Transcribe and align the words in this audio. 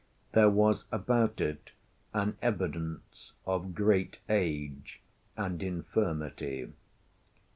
There 0.31 0.49
was 0.49 0.85
about 0.91 1.39
it 1.41 1.73
an 2.11 2.35
evidence 2.41 3.33
of 3.45 3.75
great 3.75 4.17
age 4.29 4.99
and 5.37 5.61
infirmity. 5.61 6.69